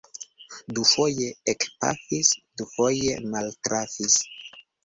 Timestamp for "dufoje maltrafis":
2.57-4.15